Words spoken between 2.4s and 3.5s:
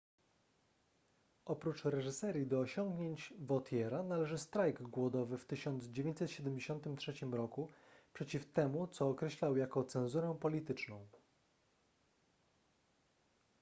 do osiągnięć